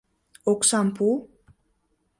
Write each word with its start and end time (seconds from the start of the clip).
Оксам 0.51 0.87
пу! 0.95 1.07